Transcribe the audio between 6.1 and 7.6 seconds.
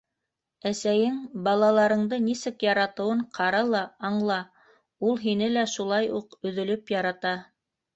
уҡ өҙөлөп ярата.